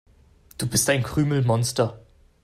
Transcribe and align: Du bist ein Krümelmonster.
Du 0.57 0.65
bist 0.67 0.89
ein 0.89 1.03
Krümelmonster. 1.03 2.01